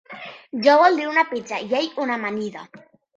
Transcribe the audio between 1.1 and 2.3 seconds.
pizza i ell una